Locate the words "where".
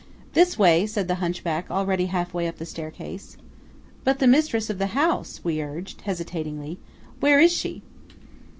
7.19-7.39